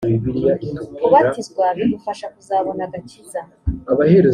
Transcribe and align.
kubatizwa 1.01 1.65
bigufasha 1.77 2.25
kuzabona 2.33 2.81
agakiza. 2.87 3.39